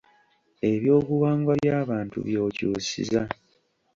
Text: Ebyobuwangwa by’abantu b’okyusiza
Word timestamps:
Ebyobuwangwa 0.71 1.51
by’abantu 1.59 2.17
b’okyusiza 2.27 3.21